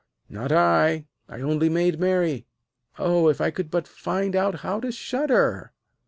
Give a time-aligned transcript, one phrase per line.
[0.29, 1.05] 'Not I.
[1.29, 2.47] I only made merry.
[2.97, 5.73] Oh, if I could but find out how to shudder.'